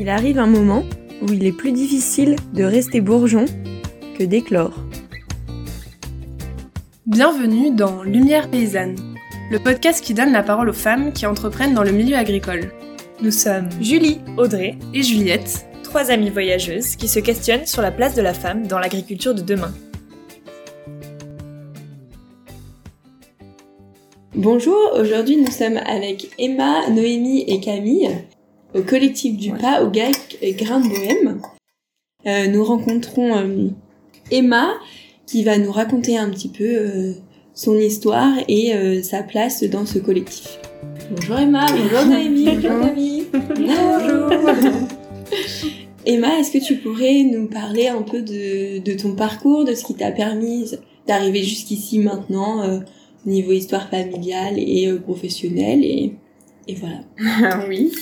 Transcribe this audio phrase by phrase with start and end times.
[0.00, 0.84] Il arrive un moment
[1.22, 3.46] où il est plus difficile de rester bourgeon
[4.16, 4.84] que d'éclore.
[7.04, 8.94] Bienvenue dans Lumière paysanne,
[9.50, 12.70] le podcast qui donne la parole aux femmes qui entreprennent dans le milieu agricole.
[13.22, 18.14] Nous sommes Julie, Audrey et Juliette, trois amies voyageuses qui se questionnent sur la place
[18.14, 19.74] de la femme dans l'agriculture de demain.
[24.36, 28.10] Bonjour, aujourd'hui nous sommes avec Emma, Noémie et Camille
[28.74, 31.40] au collectif du pas au GAEC Grain de Bohème.
[32.26, 33.68] Euh, nous rencontrons euh,
[34.30, 34.74] Emma
[35.26, 37.12] qui va nous raconter un petit peu euh,
[37.54, 38.72] son histoire et
[39.02, 40.58] sa place dans ce collectif.
[41.10, 43.26] Bonjour Emma, bonjour Noémie, bonjour Camille.
[43.32, 44.72] Bonjour.
[46.06, 49.84] Emma, est-ce que tu pourrais nous parler un peu de, de ton parcours, de ce
[49.84, 50.70] qui t'a permis
[51.06, 52.80] d'arriver jusqu'ici maintenant
[53.26, 56.12] niveau histoire familiale et euh, professionnelle et,
[56.66, 57.00] et voilà.
[57.68, 57.92] oui.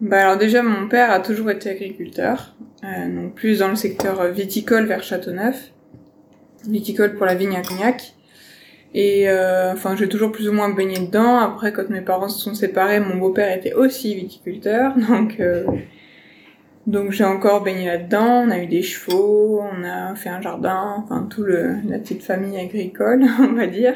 [0.00, 4.26] Bah alors déjà mon père a toujours été agriculteur, euh, donc plus dans le secteur
[4.32, 5.72] viticole vers Châteauneuf,
[6.68, 8.14] viticole pour la vigne à cognac.
[8.92, 11.38] Et euh, enfin j'ai toujours plus ou moins baigné dedans.
[11.38, 15.64] Après quand mes parents se sont séparés, mon beau-père était aussi viticulteur, donc euh,
[16.88, 18.44] donc j'ai encore baigné là-dedans.
[18.46, 22.24] On a eu des chevaux, on a fait un jardin, enfin tout le la petite
[22.24, 23.94] famille agricole, on va dire.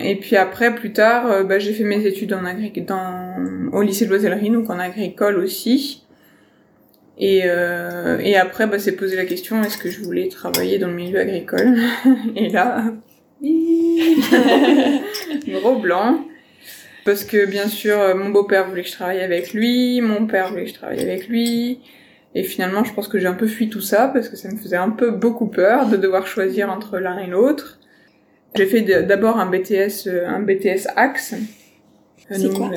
[0.00, 4.04] Et puis après, plus tard, euh, bah, j'ai fait mes études en dans, au lycée
[4.04, 6.02] de Loisellerie, donc en agricole aussi.
[7.18, 10.88] Et, euh, et après, bah, c'est posé la question, est-ce que je voulais travailler dans
[10.88, 11.78] le milieu agricole
[12.36, 12.84] Et là,
[15.48, 16.26] gros blanc.
[17.04, 20.50] Parce que bien sûr, euh, mon beau-père voulait que je travaille avec lui, mon père
[20.50, 21.80] voulait que je travaille avec lui.
[22.34, 24.56] Et finalement, je pense que j'ai un peu fui tout ça parce que ça me
[24.56, 27.78] faisait un peu beaucoup peur de devoir choisir entre l'un et l'autre.
[28.54, 31.34] J'ai fait d'abord un BTS, euh, un BTS Axe.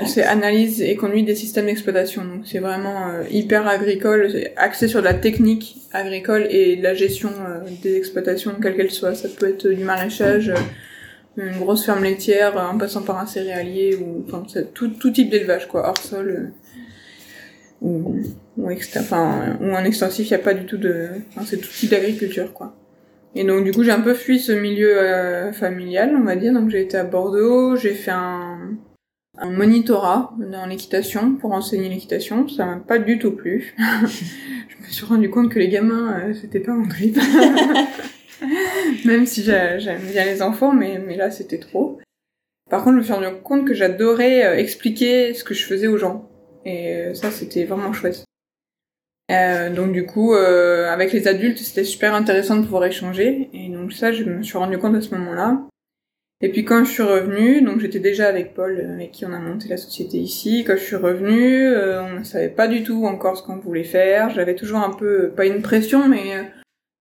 [0.05, 2.23] C'est analyse et conduite des systèmes d'exploitation.
[2.23, 7.59] Donc c'est vraiment euh, hyper agricole, axé sur la technique agricole et la gestion euh,
[7.81, 9.15] des exploitations, quelle qu'elle soit.
[9.15, 10.53] Ça peut être du maraîchage,
[11.37, 15.67] une grosse ferme laitière, en passant par un céréalier ou enfin tout, tout type d'élevage
[15.67, 16.51] quoi, hors sol
[17.81, 18.17] ou ou,
[18.57, 20.29] ou en extensif.
[20.29, 22.75] Il n'y a pas du tout de, enfin, c'est tout type d'agriculture quoi.
[23.35, 26.53] Et donc du coup j'ai un peu fui ce milieu euh, familial, on va dire.
[26.53, 28.77] Donc j'ai été à Bordeaux, j'ai fait un,
[29.37, 32.47] un monitorat dans l'équitation pour enseigner l'équitation.
[32.47, 33.75] Ça m'a pas du tout plu.
[33.77, 37.17] je me suis rendu compte que les gamins euh, c'était pas mon trip.
[39.05, 41.99] Même si j'aime bien les enfants, mais, mais là c'était trop.
[42.69, 45.87] Par contre je me suis rendu compte que j'adorais euh, expliquer ce que je faisais
[45.87, 46.29] aux gens.
[46.65, 48.25] Et ça c'était vraiment chouette.
[49.29, 53.49] Euh, donc du coup, euh, avec les adultes, c'était super intéressant de pouvoir échanger.
[53.53, 55.61] Et donc ça, je me suis rendu compte à ce moment-là.
[56.41, 59.33] Et puis quand je suis revenue, donc j'étais déjà avec Paul, euh, avec qui on
[59.33, 60.63] a monté la société ici.
[60.65, 63.83] Quand je suis revenue, euh, on ne savait pas du tout encore ce qu'on voulait
[63.83, 64.29] faire.
[64.29, 66.49] J'avais toujours un peu, pas une pression, mais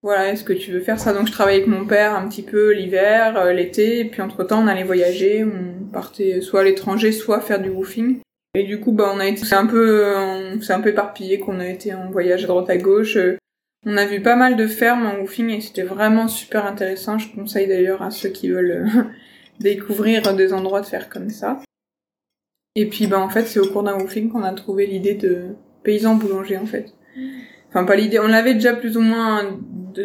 [0.03, 1.13] voilà, est-ce que tu veux faire ça?
[1.13, 4.67] Donc je travaillais avec mon père un petit peu l'hiver, l'été, et puis entre-temps on
[4.67, 8.21] allait voyager, on partait soit à l'étranger, soit faire du woofing.
[8.59, 11.39] Et du coup, bah, on a été, c'est un peu, on s'est un peu éparpillé,
[11.39, 13.17] qu'on a été en voyage à droite à gauche.
[13.87, 17.19] On a vu pas mal de fermes en woofing et c'était vraiment super intéressant.
[17.19, 18.89] Je conseille d'ailleurs à ceux qui veulent
[19.61, 21.61] découvrir des endroits de faire comme ça.
[22.75, 25.55] Et puis, bah, en fait, c'est au cours d'un woofing qu'on a trouvé l'idée de
[25.85, 26.93] paysan boulanger, en fait.
[27.69, 29.57] Enfin, pas l'idée, on l'avait déjà plus ou moins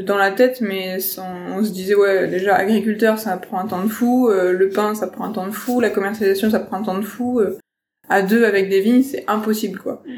[0.06, 3.90] dans la tête, mais on se disait, ouais, déjà, agriculteur, ça prend un temps de
[3.90, 6.84] fou, euh, le pain, ça prend un temps de fou, la commercialisation, ça prend un
[6.84, 7.40] temps de fou.
[7.40, 7.58] Euh,
[8.10, 10.04] à deux avec des vignes, c'est impossible quoi.
[10.06, 10.12] Mm.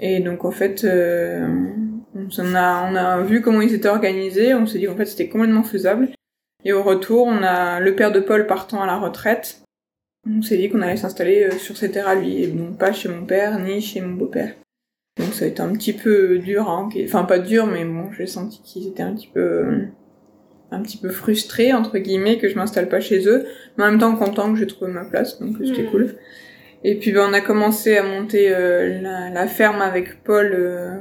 [0.00, 1.46] Et donc en fait, euh,
[2.14, 5.28] on a on a vu comment ils étaient organisés, on s'est dit en fait c'était
[5.28, 6.08] complètement faisable.
[6.64, 9.62] Et au retour, on a le père de Paul partant à la retraite.
[10.28, 12.92] On s'est dit qu'on allait s'installer euh, sur ses terres à lui, et donc pas
[12.92, 14.54] chez mon père ni chez mon beau-père.
[15.18, 18.26] Donc ça a été un petit peu dur, hein, enfin pas dur, mais bon, j'ai
[18.26, 19.86] senti qu'ils étaient un petit peu
[20.72, 23.46] un petit peu frustrés entre guillemets que je m'installe pas chez eux,
[23.76, 25.90] mais en même temps content que j'ai trouvé ma place, donc c'était mm.
[25.90, 26.16] cool.
[26.88, 31.00] Et puis ben, on a commencé à monter euh, la, la, ferme avec Paul euh,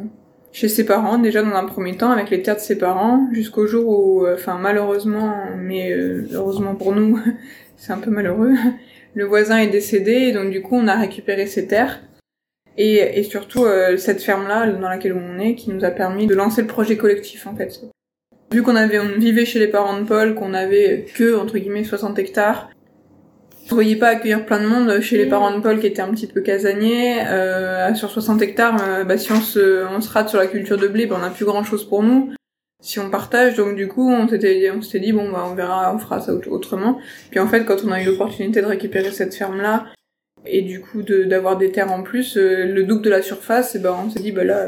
[0.52, 3.68] chez ses parents, déjà dans un premier temps, avec les terres de ses parents, jusqu'au
[3.68, 5.96] jour où, euh, enfin malheureusement, mais
[6.34, 7.20] heureusement pour nous,
[7.78, 8.54] c'est un peu malheureux,
[9.14, 12.02] le voisin est décédé, et donc du coup on a récupéré ses terres.
[12.78, 13.66] Et, et surtout
[13.96, 17.46] cette ferme-là, dans laquelle on est, qui nous a permis de lancer le projet collectif
[17.46, 17.80] en fait.
[18.52, 21.84] Vu qu'on avait, on vivait chez les parents de Paul, qu'on avait que, entre guillemets,
[21.84, 22.70] 60 hectares,
[23.68, 25.30] vous voyez pas accueillir plein de monde chez les mm.
[25.30, 27.26] parents de Paul qui étaient un petit peu casaniers.
[27.28, 30.78] Euh, sur 60 hectares, euh, bah, si on se, on se rate sur la culture
[30.78, 32.32] de blé, bah, on a plus grand chose pour nous.
[32.82, 35.96] Si on partage, donc du coup, on s'était, on s'était dit bon bah on verra,
[35.96, 37.00] on fera ça autrement.
[37.32, 39.88] Puis en fait, quand on a eu l'opportunité de récupérer cette ferme là
[40.46, 43.80] Et du coup, d'avoir des terres en plus, euh, le double de la surface, et
[43.80, 44.68] ben on s'est dit, bah là,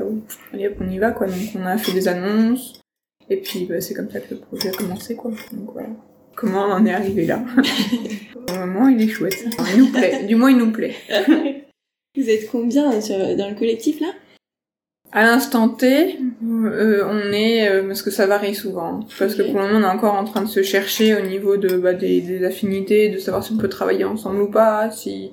[0.51, 1.27] allez, on y va, quoi.
[1.27, 2.81] Donc on a fait des annonces,
[3.29, 5.29] et puis bah, c'est comme ça que le projet a commencé, quoi.
[5.51, 5.89] Donc voilà.
[6.38, 7.44] Comment on en est arrivé là
[8.50, 9.44] Au moment, il est chouette.
[9.74, 10.24] il nous plaît.
[10.25, 10.95] Du moins, il nous plaît.
[12.16, 14.07] Vous êtes combien dans le collectif là
[15.13, 19.62] à l'instant T, euh, on est euh, parce que ça varie souvent, parce que pour
[19.62, 22.19] le moment on est encore en train de se chercher au niveau de bah, des,
[22.19, 25.31] des, affinités, de savoir si on peut travailler ensemble ou pas, si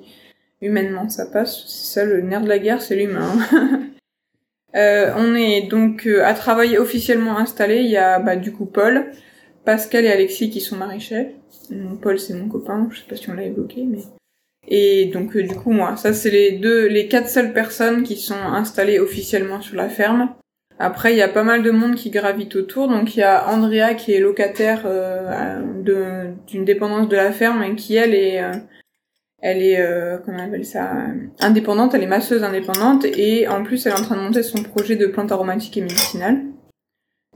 [0.61, 1.65] humainement ça passe.
[1.67, 3.33] C'est ça le nerf de la guerre, c'est l'humain.
[4.77, 7.81] euh, on est donc euh, à travailler officiellement installé.
[7.81, 9.11] Il y a bah, du coup Paul,
[9.65, 11.35] Pascal et Alexis qui sont maraîchers.
[12.01, 13.99] Paul c'est mon copain, je sais pas si on l'a évoqué, mais
[14.67, 18.15] et donc euh, du coup moi, ça c'est les deux, les quatre seules personnes qui
[18.15, 20.29] sont installées officiellement sur la ferme.
[20.77, 23.47] Après il y a pas mal de monde qui gravite autour, donc il y a
[23.49, 25.61] Andrea qui est locataire euh,
[26.47, 28.51] d'une dépendance de la ferme et qui elle est euh,
[29.41, 30.91] elle est euh, comment on appelle ça
[31.39, 34.63] indépendante, elle est masseuse indépendante et en plus elle est en train de monter son
[34.63, 36.41] projet de plantes aromatiques et médicinales.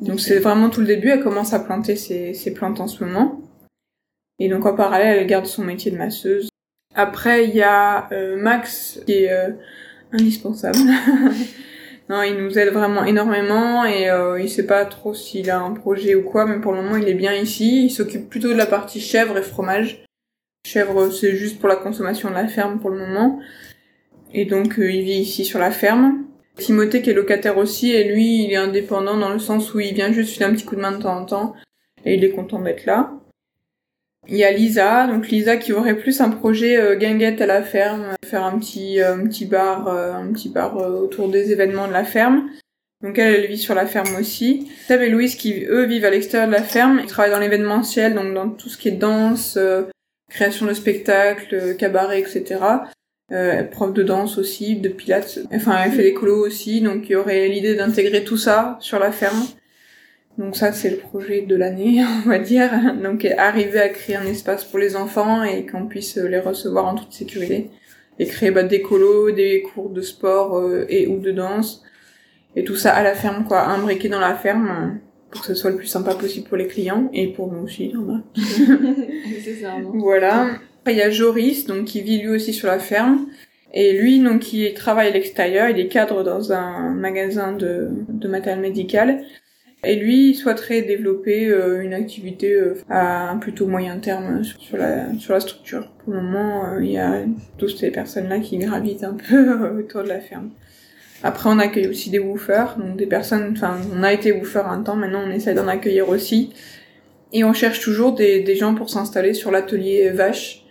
[0.01, 3.03] Donc c'est vraiment tout le début, elle commence à planter ses, ses plantes en ce
[3.03, 3.41] moment.
[4.39, 6.49] Et donc en parallèle elle garde son métier de masseuse
[6.95, 9.51] après, il y a euh, Max qui est euh,
[10.11, 10.77] indispensable.
[12.09, 15.73] non, il nous aide vraiment énormément et euh, il sait pas trop s'il a un
[15.73, 17.85] projet ou quoi, mais pour le moment, il est bien ici.
[17.85, 20.03] Il s'occupe plutôt de la partie chèvre et fromage.
[20.65, 23.39] Chèvre, c'est juste pour la consommation de la ferme pour le moment.
[24.33, 26.25] Et donc, il vit ici sur la ferme.
[26.59, 29.93] Timothée qui est locataire aussi, et lui, il est indépendant dans le sens où il
[29.93, 31.53] vient juste filer un petit coup de main de temps en temps,
[32.05, 33.11] et il est content d'être là.
[34.27, 37.63] Il y a Lisa, donc Lisa qui aurait plus un projet euh, guinguette à la
[37.63, 39.15] ferme, faire un petit euh,
[39.49, 42.49] bar euh, un petit bar autour des événements de la ferme.
[43.01, 44.69] Donc elle, elle vit sur la ferme aussi.
[44.87, 48.13] Seb et Louise qui eux vivent à l'extérieur de la ferme, ils travaillent dans l'événementiel,
[48.13, 49.57] donc dans tout ce qui est danse,
[50.29, 52.59] création de spectacles, cabaret, etc.
[53.31, 55.39] Euh, prof de danse aussi, de pilates.
[55.53, 58.97] Enfin, elle fait des colos aussi, donc il y aurait l'idée d'intégrer tout ça sur
[58.97, 59.45] la ferme.
[60.39, 62.71] Donc ça, c'est le projet de l'année, on va dire.
[63.03, 66.95] Donc arriver à créer un espace pour les enfants et qu'on puisse les recevoir en
[66.95, 67.69] toute sécurité.
[68.17, 71.83] Et créer bah, des colos, des cours de sport euh, et ou de danse.
[72.55, 73.61] Et tout ça à la ferme, quoi.
[73.61, 74.87] Imbriqué dans la ferme euh,
[75.29, 77.93] pour que ce soit le plus sympa possible pour les clients et pour nous aussi,
[79.93, 80.47] Voilà.
[80.79, 83.27] Après, il y a Joris, donc qui vit lui aussi sur la ferme.
[83.73, 88.27] Et lui, donc, qui travaille à l'extérieur, il est cadre dans un magasin de, de
[88.27, 89.23] matériel médical.
[89.83, 94.75] Et lui, il souhaiterait développer euh, une activité euh, à un plutôt moyen terme sur
[94.75, 95.89] la, sur la structure.
[96.03, 97.21] Pour le moment, euh, il y a
[97.57, 100.49] toutes ces personnes-là qui gravitent un peu autour de la ferme.
[101.23, 104.81] Après, on accueille aussi des woofers, donc des personnes, enfin, on a été woofer un
[104.83, 106.53] temps, maintenant on essaie d'en accueillir aussi.
[107.33, 110.65] Et on cherche toujours des, des gens pour s'installer sur l'atelier vache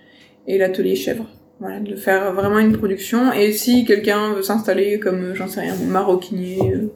[0.49, 1.27] et l'atelier chèvre.
[1.61, 3.33] Voilà, de faire vraiment une production.
[3.33, 6.89] Et si quelqu'un veut s'installer comme, j'en sais rien, maroquinier,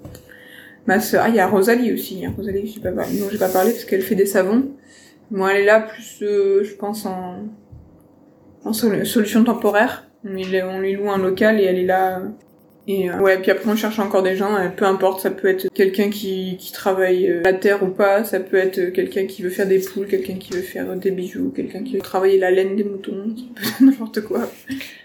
[0.87, 2.27] Ma sœur, ah, il y a Rosalie aussi.
[2.27, 2.35] Hein.
[2.37, 4.69] Rosalie, j'ai pas, non, j'ai pas parlé parce qu'elle fait des savons.
[5.31, 7.45] Moi, elle est là plus, euh, je pense, en,
[8.65, 10.09] en solution temporaire.
[10.25, 12.23] On lui, on lui loue un local et elle est là
[12.89, 15.47] et euh, ouais, puis après on cherche encore des gens, euh, peu importe, ça peut
[15.47, 19.43] être quelqu'un qui, qui travaille euh, la terre ou pas, ça peut être quelqu'un qui
[19.43, 22.51] veut faire des poules, quelqu'un qui veut faire des bijoux, quelqu'un qui veut travailler la
[22.51, 23.37] laine des moutons,
[23.81, 24.51] n'importe quoi.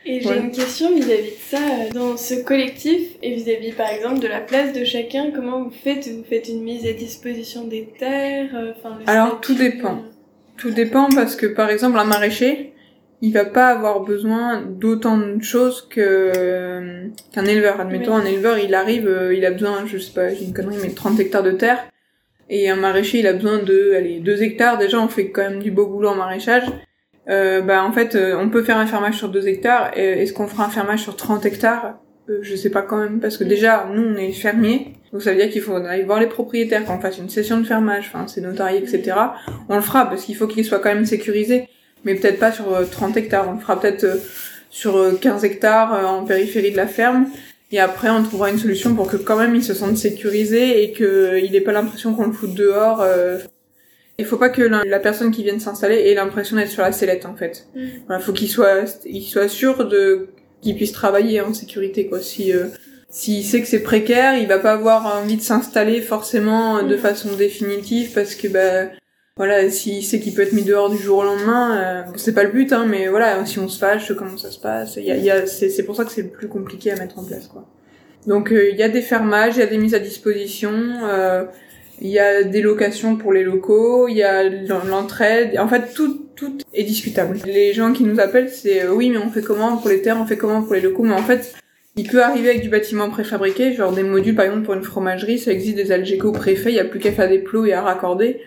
[0.05, 1.59] Et j'ai une question vis-à-vis de ça,
[1.93, 6.07] dans ce collectif et vis-à-vis par exemple de la place de chacun, comment vous faites?
[6.07, 10.01] Vous faites une mise à disposition des terres enfin, Alors tout dépend.
[10.57, 12.73] Tout dépend parce que par exemple un maraîcher,
[13.21, 17.79] il va pas avoir besoin d'autant de choses que qu'un éleveur.
[17.79, 20.77] Admettons, un éleveur, il arrive, euh, il a besoin, je sais pas, j'ai une connerie,
[20.81, 21.79] mais 30 hectares de terre.
[22.49, 24.77] Et un maraîcher, il a besoin de, allez, 2 hectares.
[24.77, 26.63] Déjà, on fait quand même du beau boulot en maraîchage.
[27.29, 29.91] Euh, bah, en fait, euh, on peut faire un fermage sur 2 hectares.
[29.97, 31.99] Est-ce qu'on fera un fermage sur 30 hectares?
[32.29, 34.93] Euh, Je sais pas quand même, parce que déjà, nous, on est fermiers.
[35.11, 37.65] Donc ça veut dire qu'il faut aller voir les propriétaires, qu'on fasse une session de
[37.65, 39.15] fermage, enfin, c'est notarié, etc.
[39.69, 41.67] On le fera, parce qu'il faut qu'il soit quand même sécurisé
[42.03, 43.49] mais peut-être pas sur 30 euh, hectares.
[43.49, 44.17] On le fera peut-être euh,
[44.69, 47.27] sur 15 euh, hectares en périphérie de la ferme.
[47.71, 50.93] Et après, on trouvera une solution pour que quand même il se sente sécurisé et
[50.93, 53.05] qu'il n'ait pas l'impression qu'on le fout dehors.
[54.17, 56.93] Il faut pas que la personne qui vient de s'installer ait l'impression d'être sur la
[56.93, 57.67] sellette en fait.
[57.75, 58.19] Il mm.
[58.21, 60.29] faut qu'il soit, il soit sûr de
[60.61, 62.21] qu'il puisse travailler en sécurité quoi.
[62.21, 62.53] Si
[63.09, 66.99] s'il sait que c'est précaire, il va pas avoir envie de s'installer forcément de mm.
[66.99, 68.91] façon définitive parce que bah
[69.37, 72.43] voilà, s'il sait qu'il peut être mis dehors du jour au lendemain, euh, c'est pas
[72.43, 75.17] le but, hein, mais voilà, si on se fâche, comment ça se passe, y a,
[75.17, 77.65] y a, c'est pour ça que c'est le plus compliqué à mettre en place, quoi.
[78.25, 80.73] Donc euh, il y a des fermages, il y a des mises à disposition,
[81.05, 81.45] euh,
[81.99, 85.57] Il y a des locations pour les locaux, il y a l'entraide.
[85.57, 87.39] En fait, tout, tout est discutable.
[87.45, 90.17] Les gens qui nous appellent, c'est euh, oui, mais on fait comment pour les terres,
[90.21, 91.03] on fait comment pour les locaux.
[91.03, 91.55] Mais en fait,
[91.95, 95.39] il peut arriver avec du bâtiment préfabriqué, genre des modules, par exemple, pour une fromagerie,
[95.39, 97.81] ça existe des Algeco préfaits, il y a plus qu'à faire des plots et à
[97.81, 98.41] raccorder.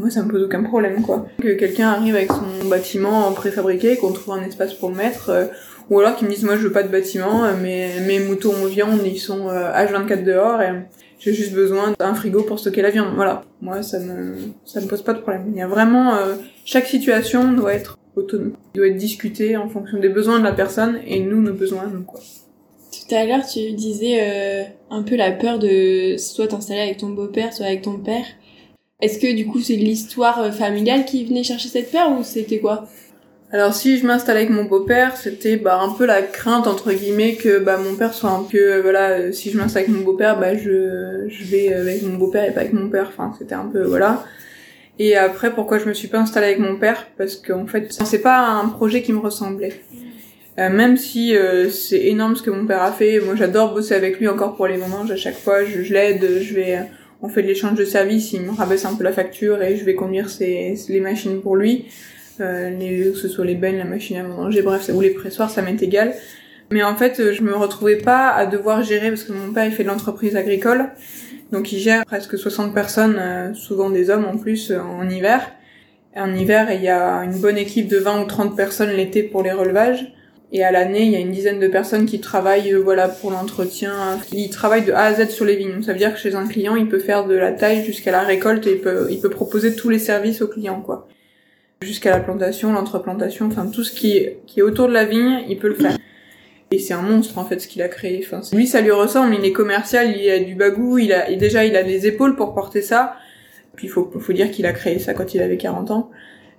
[0.00, 1.26] Moi, ça me pose aucun problème, quoi.
[1.42, 5.44] Que quelqu'un arrive avec son bâtiment préfabriqué, qu'on trouve un espace pour le mettre, euh,
[5.90, 8.54] ou alors qu'ils me disent, moi, je veux pas de bâtiment, euh, mais mes moutons
[8.54, 10.72] en viande, ils sont H24 dehors, et
[11.20, 13.14] j'ai juste besoin d'un frigo pour stocker la viande.
[13.14, 13.42] Voilà.
[13.60, 15.44] Moi, ça me, ça me pose pas de problème.
[15.52, 18.54] Il y a vraiment, euh, chaque situation doit être autonome.
[18.74, 22.02] doit être discutée en fonction des besoins de la personne et nous, nos besoins, nous,
[22.02, 22.20] quoi.
[22.90, 27.10] Tout à l'heure, tu disais euh, un peu la peur de soit t'installer avec ton
[27.10, 28.24] beau-père, soit avec ton père.
[29.00, 32.58] Est-ce que du coup c'est l'histoire euh, familiale qui venait chercher cette peur ou c'était
[32.58, 32.86] quoi?
[33.52, 37.34] Alors si je m'installe avec mon beau-père, c'était bah un peu la crainte entre guillemets
[37.34, 40.04] que bah mon père soit un peu euh, voilà euh, si je m'installe avec mon
[40.04, 43.06] beau-père bah je je vais avec mon beau-père et pas avec mon père.
[43.08, 44.24] Enfin c'était un peu voilà.
[44.98, 47.08] Et après pourquoi je me suis pas installée avec mon père?
[47.16, 49.80] Parce qu'en fait c'est pas un projet qui me ressemblait.
[50.58, 51.34] Euh, même si
[51.70, 54.66] c'est énorme ce que mon père a fait, moi j'adore bosser avec lui encore pour
[54.66, 55.06] les moments.
[55.10, 56.78] À chaque fois je, je l'aide, je vais
[57.22, 59.84] on fait de l'échange de services, il me rabaisse un peu la facture et je
[59.84, 61.86] vais conduire ses, les machines pour lui
[62.40, 65.50] euh, les, que ce soit les bennes, la machine à manger, bref, ou les pressoirs,
[65.50, 66.14] ça m'est égal.
[66.70, 69.66] Mais en fait, euh, je me retrouvais pas à devoir gérer parce que mon père
[69.66, 70.88] il fait de l'entreprise agricole,
[71.52, 75.50] donc il gère presque 60 personnes, euh, souvent des hommes en plus en hiver.
[76.16, 79.42] En hiver, il y a une bonne équipe de 20 ou 30 personnes l'été pour
[79.42, 80.12] les relevages.
[80.52, 84.18] Et à l'année, il y a une dizaine de personnes qui travaillent, voilà, pour l'entretien.
[84.32, 85.82] Ils travaillent de A à Z sur les vignes.
[85.82, 88.22] Ça veut dire que chez un client, il peut faire de la taille jusqu'à la
[88.22, 91.08] récolte et il peut, il peut proposer tous les services au client, quoi
[91.82, 95.44] jusqu'à la plantation, l'entreplantation, enfin tout ce qui est, qui est autour de la vigne,
[95.48, 95.96] il peut le faire.
[96.72, 98.22] Et c'est un monstre en fait ce qu'il a créé.
[98.24, 101.64] Enfin, lui ça lui ressemble, il est commercial, il a du bagou, il a déjà
[101.64, 103.16] il a des épaules pour porter ça.
[103.76, 106.10] Puis il faut, faut dire qu'il a créé ça quand il avait 40 ans.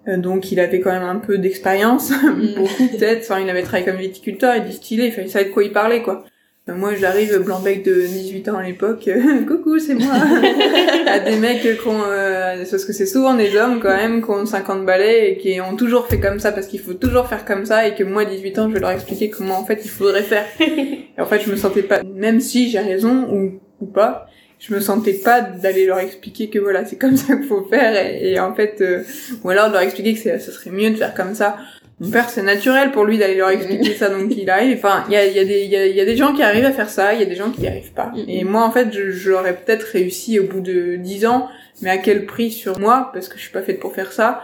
[0.08, 2.56] Euh, donc il avait quand même un peu d'expérience, mm.
[2.56, 3.22] beaucoup peut-être.
[3.22, 6.26] Enfin, il avait travaillé comme viticulteur, il distillait, il savait de quoi il parlait quoi.
[6.70, 9.10] Euh, moi, j'arrive blanc-bec de 18 ans à l'époque.
[9.48, 10.14] Coucou, c'est moi.
[11.08, 14.30] à des mecs qui ont, euh, parce que c'est souvent des hommes quand même, qui
[14.30, 17.46] ont 50 balais et qui ont toujours fait comme ça parce qu'il faut toujours faire
[17.46, 19.90] comme ça et que moi, 18 ans, je vais leur expliquer comment en fait il
[19.90, 20.46] faudrait faire.
[20.60, 24.28] et en fait, je me sentais pas, même si j'ai raison ou, ou pas,
[24.62, 27.96] je me sentais pas d'aller leur expliquer que voilà, c'est comme ça qu'il faut faire
[27.96, 29.04] et, en fait, euh,
[29.44, 31.58] ou alors de leur expliquer que ça serait mieux de faire comme ça
[32.02, 34.76] mon père, c'est naturel pour lui d'aller leur expliquer ça, donc il arrive.
[34.76, 36.66] Enfin, il y a, y, a des, y, a, y a des gens qui arrivent
[36.66, 38.12] à faire ça, il y a des gens qui n'y arrivent pas.
[38.28, 41.48] Et moi, en fait, je, l'aurais peut-être réussi au bout de dix ans,
[41.84, 44.42] mais à quel prix sur moi Parce que je suis pas faite pour faire ça.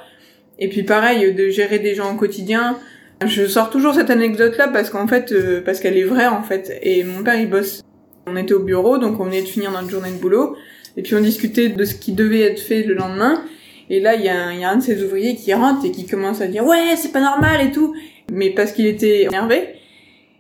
[0.60, 2.78] Et puis pareil, de gérer des gens au quotidien.
[3.26, 6.78] Je sors toujours cette anecdote-là parce qu'en fait, euh, parce qu'elle est vraie en fait.
[6.84, 7.82] Et mon père, il bosse.
[8.28, 10.56] On était au bureau, donc on venait de finir notre journée de boulot.
[10.98, 13.44] Et puis on discutait de ce qui devait être fait le lendemain.
[13.90, 15.92] Et là, il y, a un, y a un de ces ouvriers qui rentre et
[15.92, 17.96] qui commence à dire ouais, c'est pas normal et tout,
[18.32, 19.62] mais parce qu'il était énervé.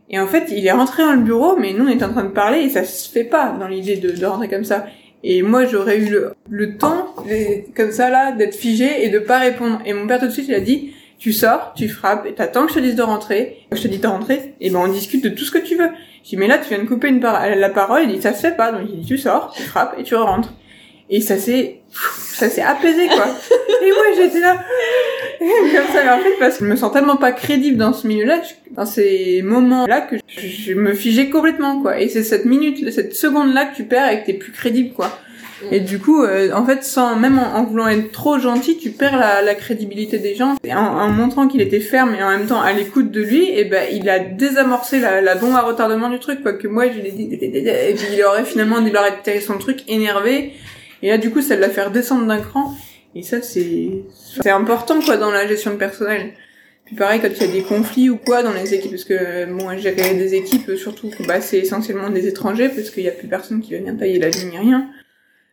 [0.09, 2.23] Et en fait, il est rentré dans le bureau, mais nous on était en train
[2.23, 4.87] de parler et ça se fait pas dans l'idée de, de rentrer comme ça.
[5.23, 7.15] Et moi, j'aurais eu le, le temps,
[7.75, 9.79] comme ça là, d'être figé et de pas répondre.
[9.85, 12.65] Et mon père tout de suite, il a dit, tu sors, tu frappes, et t'attends
[12.65, 13.65] que je te dise de rentrer.
[13.71, 15.89] Je te dis de rentrer, et ben on discute de tout ce que tu veux.
[16.23, 18.41] Je dis, mais là, tu viens de couper une la parole, il dit, ça se
[18.41, 18.71] fait pas.
[18.71, 20.53] Donc il dit, tu sors, tu frappes, et tu rentres.
[21.09, 23.27] Et ça s'est, ça s'est apaisé, quoi.
[23.81, 24.61] et moi, j'étais là,
[25.39, 26.03] comme ça.
[26.03, 28.85] Mais en fait, parce que je me sens tellement pas crédible dans ce milieu-là, dans
[28.85, 31.99] ces moments-là, que je, me figeais complètement, quoi.
[31.99, 35.17] Et c'est cette minute, cette seconde-là que tu perds et que t'es plus crédible, quoi.
[35.71, 39.17] Et du coup, euh, en fait, sans même en, voulant être trop gentil, tu perds
[39.17, 40.55] la, la crédibilité des gens.
[40.63, 43.65] Et en, montrant qu'il était ferme et en même temps à l'écoute de lui, et
[43.65, 46.53] ben il a désamorcé la, la bombe à retardement du truc, quoi.
[46.53, 49.83] Que moi, je l'ai dit, et puis il aurait finalement, il aurait terré son truc
[49.87, 50.53] énervé
[51.03, 52.73] et là, du coup, ça l'a faire descendre d'un cran.
[53.15, 53.89] Et ça, c'est,
[54.41, 56.33] c'est important, quoi, dans la gestion de personnel.
[56.85, 59.45] Puis pareil, quand il y a des conflits ou quoi dans les équipes, parce que,
[59.45, 63.27] bon, gérer des équipes, surtout, bah, c'est essentiellement des étrangers, parce qu'il y a plus
[63.27, 64.89] personne qui venir payer la ligne, ni rien.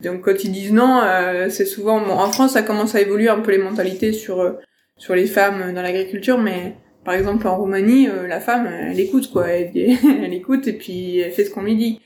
[0.05, 3.29] Donc, quand ils disent non, euh, c'est souvent, bon, en France, ça commence à évoluer
[3.29, 4.53] un peu les mentalités sur, euh,
[4.97, 9.31] sur les femmes dans l'agriculture, mais, par exemple, en Roumanie, euh, la femme, elle écoute,
[9.33, 9.49] quoi.
[9.49, 9.73] Elle,
[10.25, 12.01] elle écoute et puis elle fait ce qu'on lui dit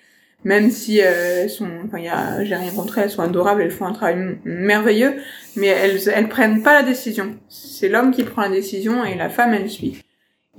[0.45, 1.99] même si euh, elles sont, enfin,
[2.43, 5.17] j'ai rien contre elles, elles sont adorables, elles font un travail merveilleux,
[5.57, 7.37] mais elles, elles prennent pas la décision.
[7.49, 10.00] C'est l'homme qui prend la décision et la femme, elle suit.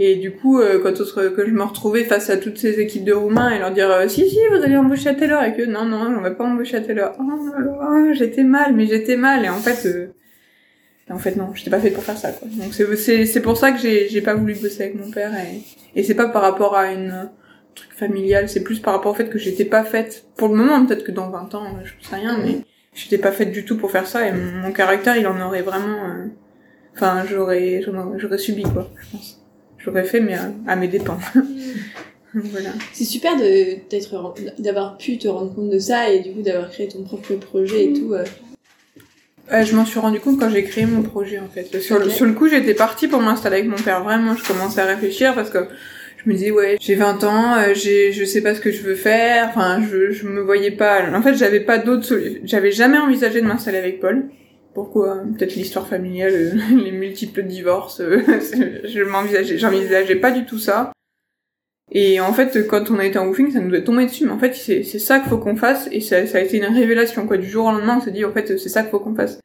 [0.01, 3.11] Et du coup, euh, quand que je me retrouvais face à toutes ces équipes de
[3.11, 5.63] Roumains et leur dire euh, si si vous allez embaucher à telle heure et que
[5.63, 7.15] non non on va pas embaucher à telle heure.
[7.19, 7.49] Oh,
[7.81, 10.13] oh j'étais mal, mais j'étais mal et en fait euh,
[11.09, 12.47] en fait non, j'étais pas faite pour faire ça quoi.
[12.47, 15.99] Donc c'est c'est pour ça que j'ai j'ai pas voulu bosser avec mon père et
[15.99, 17.29] et c'est pas par rapport à une
[17.75, 20.25] truc familial, c'est plus par rapport au fait que j'étais pas faite.
[20.37, 22.59] Pour le moment, peut-être que dans 20 ans, je sais rien, mais
[22.93, 25.61] j'étais pas faite du tout pour faire ça et mon, mon caractère il en aurait
[25.61, 26.25] vraiment euh,
[26.95, 27.81] enfin j'aurais
[28.17, 29.38] j'aurais subi quoi je pense
[29.79, 31.17] j'aurais fait mais à, à mes dépens
[32.33, 36.41] voilà C'est super de d'être d'avoir pu te rendre compte de ça et du coup
[36.41, 38.13] d'avoir créé ton propre projet et tout.
[38.13, 38.23] euh.
[39.51, 41.79] Euh, je m'en suis rendu compte quand j'ai créé mon projet en fait.
[41.81, 42.11] Sur, le, Ok.
[42.11, 44.03] sur le coup, j'étais partie pour m'installer avec mon père.
[44.03, 45.57] Vraiment, je commençais à réfléchir parce que
[46.23, 48.83] je me disais ouais, j'ai 20 ans, euh, j'ai je sais pas ce que je
[48.83, 49.47] veux faire.
[49.49, 51.01] Enfin, je je me voyais pas.
[51.15, 52.15] En fait, j'avais pas d'autres.
[52.43, 54.29] J'avais jamais envisagé de m'installer avec Paul.
[54.79, 57.99] Pourquoi Peut-être l'histoire familiale, euh, les multiples divorces.
[57.99, 58.23] euh,
[58.85, 60.93] je m'envisageais, j'envisageais pas du tout ça.
[61.91, 64.23] Et en fait, quand on a été en woofing, ça nous est tombé dessus.
[64.25, 65.89] Mais en fait, c'est c'est ça qu'il faut qu'on fasse.
[65.91, 67.35] Et ça, ça a été une révélation, quoi.
[67.37, 69.41] Du jour au lendemain, on s'est dit, en fait, c'est ça qu'il faut qu'on fasse.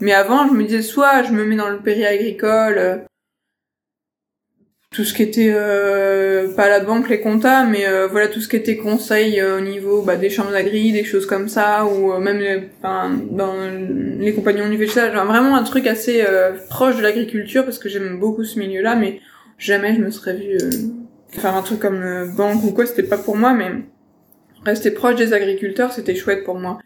[0.00, 2.96] Mais avant, je me disais, soit je me mets dans le péri-agricole, euh,
[4.98, 8.48] tout ce qui était, euh, pas la banque, les comptas, mais euh, voilà, tout ce
[8.48, 12.12] qui était conseil euh, au niveau bah, des chambres d'agri, des choses comme ça, ou
[12.12, 13.54] euh, même les, enfin, dans
[14.18, 17.88] les compagnons du végétal, genre vraiment un truc assez euh, proche de l'agriculture, parce que
[17.88, 19.20] j'aime beaucoup ce milieu-là, mais
[19.56, 20.68] jamais je me serais euh,
[21.28, 23.70] faire un truc comme euh, banque ou quoi, c'était pas pour moi, mais
[24.64, 26.80] rester proche des agriculteurs, c'était chouette pour moi.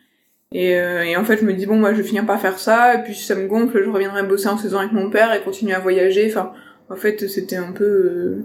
[0.54, 2.58] Et, euh, et en fait, je me dis, bon, moi, je vais finir par faire
[2.58, 5.32] ça, et puis si ça me gonfle, je reviendrai bosser en saison avec mon père
[5.32, 6.26] et continuer à voyager.
[6.28, 6.52] Enfin,
[6.92, 7.84] en fait, c'était un peu...
[7.84, 8.44] Euh,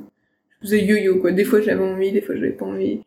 [0.61, 1.31] je faisais yo-yo, quoi.
[1.31, 3.01] Des fois, j'avais envie, des fois, j'avais pas envie.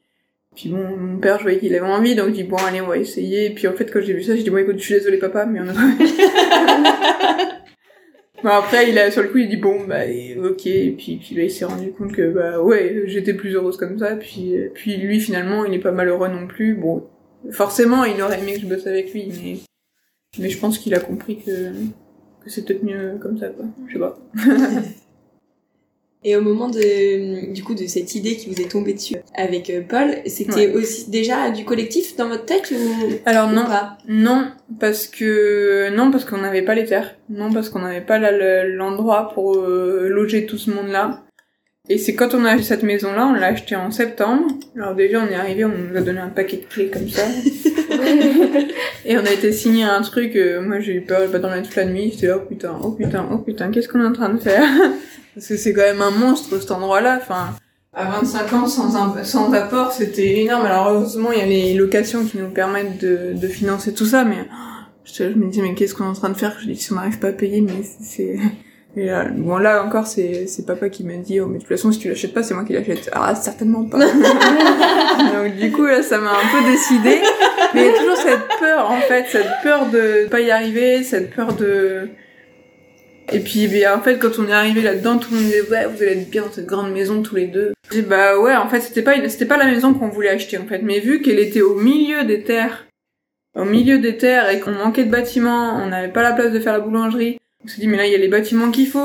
[0.54, 2.86] Puis bon, mon père, je voyais qu'il avait envie, donc je dis, bon, allez, on
[2.88, 3.50] va essayer.
[3.50, 5.46] Puis en fait, quand j'ai vu ça, j'ai dit, bon, écoute, je suis désolée, papa,
[5.46, 5.72] mais on a
[8.42, 10.04] Bon, après, il a, sur le coup, il dit, bon, bah,
[10.44, 10.66] ok.
[10.66, 13.98] Et puis, puis là, il s'est rendu compte que, bah, ouais, j'étais plus heureuse comme
[13.98, 14.16] ça.
[14.16, 16.74] Puis, puis lui, finalement, il est pas malheureux non plus.
[16.74, 17.06] Bon,
[17.50, 19.58] forcément, il aurait aimé que je bosse avec lui, mais,
[20.38, 21.70] mais je pense qu'il a compris que,
[22.42, 23.66] que c'est peut-être mieux comme ça, quoi.
[23.88, 24.18] Je sais pas.
[26.22, 29.70] Et au moment de du coup de cette idée qui vous est tombée dessus avec
[29.70, 30.74] euh, Paul, c'était Ouais.
[30.74, 33.64] aussi déjà du collectif dans votre tête ou Alors, ou non.
[33.64, 33.96] pas?
[34.06, 34.48] Non,
[34.78, 37.16] parce que non parce qu'on n'avait pas les terres.
[37.30, 38.18] Non parce qu'on n'avait pas
[38.64, 41.22] l'endroit pour euh, loger tout ce monde-là.
[41.92, 44.44] Et c'est quand on a acheté cette maison-là, on l'a acheté en septembre.
[44.76, 47.22] Alors déjà on est arrivé, on nous a donné un paquet de clés comme ça.
[49.04, 51.62] Et on a été signé un truc, euh, moi j'ai eu peur, j'ai pas dormi
[51.62, 54.28] toute la nuit, j'étais oh putain, oh putain, oh putain, qu'est-ce qu'on est en train
[54.28, 54.62] de faire?
[55.34, 57.56] Parce que c'est quand même un monstre cet endroit-là, enfin...
[57.92, 60.64] À 25 ans, sans, un- sans apport, c'était énorme.
[60.66, 64.22] Alors heureusement, il y a les locations qui nous permettent de, de financer tout ça,
[64.22, 64.46] mais
[65.04, 66.56] je, je me disais, mais qu'est-ce qu'on est en train de faire?
[66.60, 68.36] Je dis, si on n'arrive pas à payer, mais c'est...
[68.96, 71.68] Et là, bon, là encore, c'est c'est papa qui m'a dit, oh, mais de toute
[71.68, 73.08] façon, si tu l'achètes pas, c'est moi qui l'achète.
[73.12, 73.98] Ah, certainement pas.
[73.98, 77.20] Donc du coup, là, ça m'a un peu décidé.
[77.72, 81.04] Mais il y a toujours cette peur, en fait, cette peur de pas y arriver,
[81.04, 82.08] cette peur de...
[83.32, 85.86] Et puis, ben, en fait, quand on est arrivé là-dedans, tout le monde disait, ouais,
[85.86, 87.72] vous allez être bien dans cette grande maison tous les deux.
[87.92, 90.66] J'ai bah ouais, en fait, c'était pas, c'était pas la maison qu'on voulait acheter, en
[90.66, 90.80] fait.
[90.82, 92.88] Mais vu qu'elle était au milieu des terres,
[93.54, 96.58] au milieu des terres, et qu'on manquait de bâtiments, on n'avait pas la place de
[96.58, 98.98] faire la boulangerie, on s'est dit, mais là, il y a les bâtiments qu'il faut.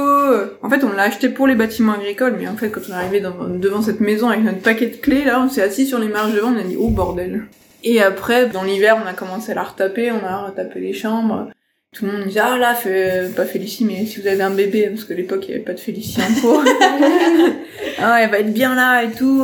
[0.62, 2.96] En fait, on l'a acheté pour les bâtiments agricoles, mais en fait, quand on est
[2.96, 6.00] arrivé dans- devant cette maison avec notre paquet de clés, là, on s'est assis sur
[6.00, 7.44] les marches devant, on a dit, oh bordel.
[7.84, 11.50] Et après, dans l'hiver, on a commencé à la retaper, on a retapé les chambres.
[11.94, 14.88] Tout le monde disait, ah là, fait, pas Félicie, mais si vous avez un bébé,
[14.89, 16.63] parce que à l'époque, il n'y avait pas de Félicie en cours.
[18.00, 19.44] ah, elle va être bien là et tout.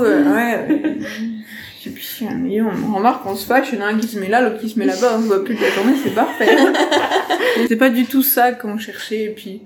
[1.89, 4.29] Puis, euh, on remarque qu'on se fâche, il y en a un qui se met
[4.29, 6.55] là, l'autre qui se met là-bas, on se voit plus de la journée, c'est parfait.
[7.67, 9.61] c'est pas du tout ça qu'on cherchait, et puis,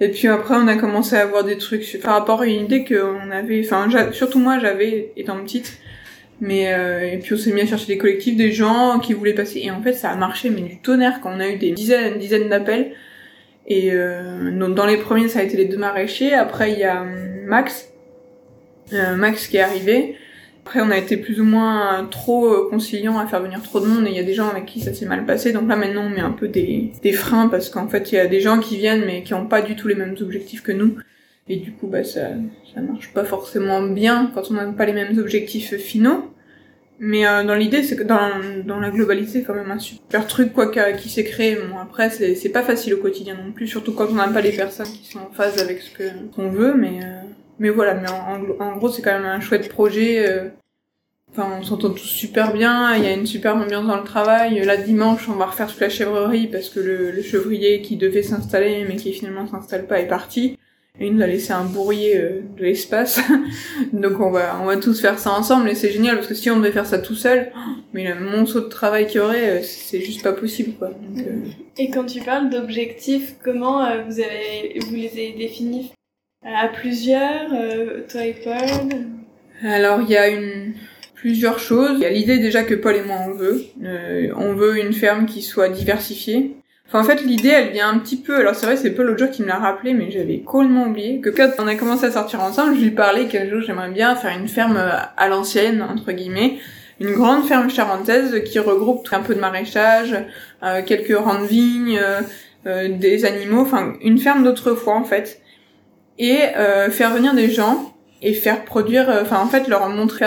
[0.00, 2.84] et puis après, on a commencé à avoir des trucs par rapport à une idée
[2.84, 5.78] qu'on avait, enfin, surtout moi, j'avais, étant petite,
[6.40, 9.34] mais, euh, et puis on s'est mis à chercher des collectifs, des gens qui voulaient
[9.34, 11.72] passer, et en fait, ça a marché, mais du tonnerre, quand on a eu des
[11.72, 12.92] dizaines, dizaines d'appels,
[13.66, 16.84] et euh, donc, dans les premiers, ça a été les deux maraîchers, après, il y
[16.84, 17.88] a hum, Max,
[18.92, 20.16] euh, Max qui est arrivé,
[20.64, 23.86] après, on a été plus ou moins trop euh, conciliant à faire venir trop de
[23.86, 25.52] monde et il y a des gens avec qui ça s'est mal passé.
[25.52, 28.18] Donc là, maintenant, on met un peu des, des freins parce qu'en fait, il y
[28.18, 30.70] a des gens qui viennent mais qui ont pas du tout les mêmes objectifs que
[30.70, 30.96] nous.
[31.48, 32.28] Et du coup, bah, ça,
[32.72, 36.32] ça marche pas forcément bien quand on n'a pas les mêmes objectifs finaux.
[37.00, 38.30] Mais euh, dans l'idée, c'est que dans,
[38.64, 41.56] dans la globalité, c'est quand même un super truc quoi qui s'est créé.
[41.56, 44.52] Bon, après, c'est pas facile au quotidien non plus, surtout quand on n'a pas les
[44.52, 45.90] personnes qui sont en phase avec ce
[46.36, 46.74] qu'on veut.
[46.74, 47.21] Mais euh,
[47.58, 48.08] mais voilà, mais
[48.60, 50.28] en, gros, c'est quand même un chouette projet.
[50.28, 50.48] euh,
[51.34, 54.62] Enfin, on s'entend tous super bien, il y a une super ambiance dans le travail.
[54.66, 58.84] Là, dimanche, on va refaire toute la chèvrerie parce que le, chevrier qui devait s'installer,
[58.86, 60.58] mais qui finalement s'installe pas, est parti.
[61.00, 63.18] Et il nous a laissé un bourrier euh, de l'espace.
[63.94, 66.50] Donc on va, on va tous faire ça ensemble et c'est génial parce que si
[66.50, 67.50] on devait faire ça tout seul,
[67.94, 70.90] mais le monceau de travail qu'il y aurait, euh, c'est juste pas possible, quoi.
[71.78, 75.92] Et quand tu parles d'objectifs, comment vous, avez, vous les avez définis?
[76.44, 78.88] À plusieurs, euh, toi et Paul
[79.64, 80.74] Alors, il y a une
[81.14, 81.92] plusieurs choses.
[81.94, 83.62] Il y a l'idée déjà que Paul et moi on veut.
[83.84, 86.56] Euh, on veut une ferme qui soit diversifiée.
[86.88, 88.36] Enfin, en fait, l'idée, elle vient un petit peu.
[88.36, 91.20] Alors, c'est vrai, c'est Paul l'autre jour qui me l'a rappelé, mais j'avais complètement oublié
[91.20, 94.14] que quand on a commencé à sortir ensemble, je lui parlais qu'un jour j'aimerais bien
[94.16, 94.76] faire une ferme
[95.16, 96.58] à l'ancienne, entre guillemets,
[97.02, 100.16] une grande ferme charentaise qui regroupe un peu de maraîchage,
[100.62, 102.20] euh, quelques rangs de vignes, euh,
[102.66, 105.41] euh, des animaux, enfin une ferme d'autrefois en fait,
[106.18, 106.40] et
[106.90, 110.26] faire venir des gens et faire produire, enfin en fait leur montrer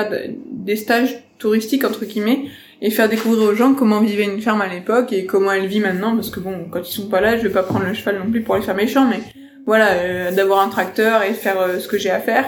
[0.52, 2.46] des stages touristiques entre guillemets
[2.82, 5.80] et faire découvrir aux gens comment vivait une ferme à l'époque et comment elle vit
[5.80, 8.20] maintenant parce que bon quand ils sont pas là je vais pas prendre le cheval
[8.20, 9.20] non plus pour les faire méchants mais
[9.66, 12.46] voilà d'avoir un tracteur et faire ce que j'ai à faire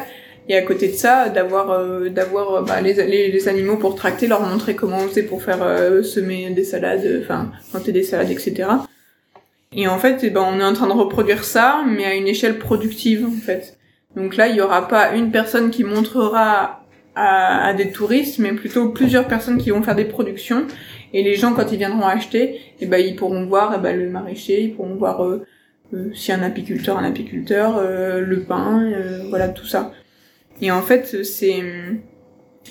[0.50, 4.28] et à côté de ça, d'avoir euh, d'avoir euh, bah, les, les, animaux pour tracter,
[4.28, 8.32] leur montrer comment on fait pour faire euh, semer des salades, enfin planter des salades,
[8.32, 8.70] etc.
[9.74, 12.28] Et en fait, eh ben, on est en train de reproduire ça, mais à une
[12.28, 13.78] échelle productive en fait.
[14.16, 16.84] Donc là, il y aura pas une personne qui montrera
[17.16, 20.66] à, à, des touristes, mais plutôt plusieurs personnes qui vont faire des productions.
[21.14, 24.10] Et les gens, quand ils viendront acheter, eh ben, ils pourront voir eh ben, le
[24.10, 25.46] maraîcher, ils pourront voir euh,
[26.14, 28.92] si un apiculteur, un apiculteur, le pain,
[29.30, 29.92] voilà tout ça.
[30.62, 31.64] Et en fait, c'est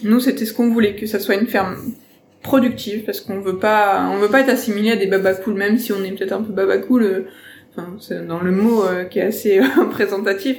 [0.02, 1.76] nous, c'était ce qu'on voulait, que ça soit une ferme
[2.42, 5.92] productive, parce qu'on veut pas, on veut pas être assimilé à des babacools, même si
[5.92, 7.20] on est peut-être un peu babacool, euh,
[7.72, 10.58] enfin, c'est dans le mot euh, qui est assez représentatif.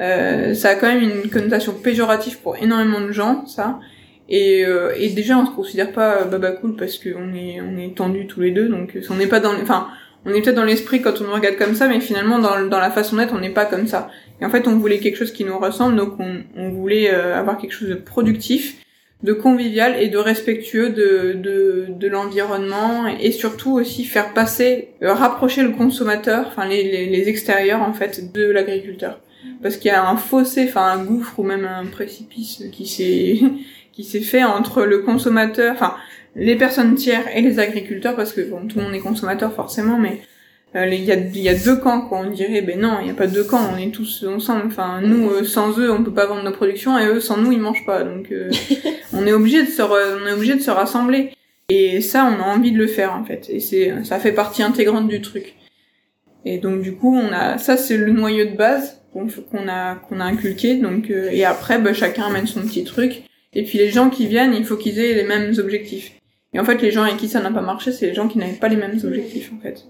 [0.00, 3.80] Euh, ça a quand même une connotation péjorative pour énormément de gens, ça.
[4.28, 4.64] Et,
[4.96, 8.50] et déjà, on se considère pas babacool parce qu'on est, on est tendus tous les
[8.50, 9.88] deux, donc on n'est pas dans, enfin,
[10.24, 12.78] on est peut-être dans l'esprit quand on nous regarde comme ça, mais finalement dans, dans
[12.78, 14.08] la façon d'être, on n'est pas comme ça.
[14.40, 17.38] Et en fait, on voulait quelque chose qui nous ressemble, donc on, on voulait euh,
[17.38, 18.81] avoir quelque chose de productif,
[19.22, 25.14] de convivial et de respectueux de, de, de l'environnement et surtout aussi faire passer, euh,
[25.14, 29.20] rapprocher le consommateur, enfin les, les, les, extérieurs en fait de l'agriculteur.
[29.62, 33.40] Parce qu'il y a un fossé, enfin un gouffre ou même un précipice qui s'est
[33.92, 35.94] qui s'est fait entre le consommateur, enfin
[36.34, 39.98] les personnes tiers et les agriculteurs, parce que bon, tout le monde est consommateur forcément,
[39.98, 40.22] mais
[40.74, 42.20] euh, il y, a, y a deux camps quoi.
[42.20, 44.62] On dirait ben non il n'y a pas deux camps on est tous ensemble.
[44.66, 47.52] Enfin nous euh, sans eux on peut pas vendre nos productions et eux sans nous
[47.52, 48.04] ils mangent pas.
[48.04, 48.50] Donc euh,
[49.14, 51.30] on est obligé de se on est obligé de se rassembler.
[51.68, 53.48] Et ça on a envie de le faire en fait.
[53.50, 55.54] Et c'est ça fait partie intégrante du truc.
[56.44, 59.28] Et donc du coup on a ça c'est le noyau de base qu'on
[59.68, 60.76] a qu'on a inculqué.
[60.76, 63.22] Donc et après ben, chacun amène son petit truc.
[63.54, 66.12] Et puis les gens qui viennent il faut qu'ils aient les mêmes objectifs.
[66.54, 68.38] Et en fait les gens avec qui ça n'a pas marché c'est les gens qui
[68.38, 69.86] n'avaient pas les mêmes objectifs en fait.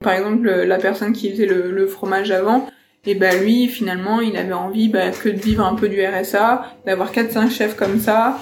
[0.00, 2.68] Par exemple, la personne qui faisait le, fromage avant,
[3.08, 6.76] et ben lui, finalement, il avait envie bah, que de vivre un peu du RSA,
[6.84, 8.38] d'avoir 4-5 chefs comme ça,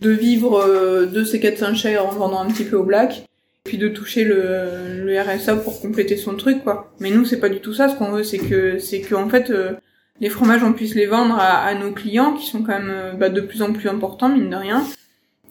[0.00, 3.26] de vivre euh, de ces 4-5 chefs en vendant un petit peu au black,
[3.64, 6.94] puis de toucher le, RSA pour compléter son truc, quoi.
[6.98, 7.90] Mais nous, c'est pas du tout ça.
[7.90, 9.72] Ce qu'on veut, c'est que, c'est fait, euh,
[10.20, 13.28] les fromages, on puisse les vendre à, nos clients, qui sont quand même euh, bah,
[13.28, 14.82] de plus en plus importants, mine de rien,